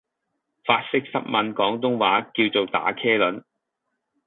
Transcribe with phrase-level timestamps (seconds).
[0.65, 3.43] 法式濕吻廣東話叫做「打茄輪」